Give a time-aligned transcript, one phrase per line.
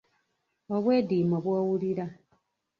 [0.75, 2.05] Obwediimo bw’owulira.